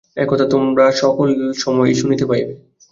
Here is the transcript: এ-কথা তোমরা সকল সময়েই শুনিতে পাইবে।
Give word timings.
এ-কথা 0.17 0.45
তোমরা 0.53 0.85
সকল 0.97 1.29
সময়েই 1.57 1.95
শুনিতে 1.95 2.25
পাইবে। 2.25 2.53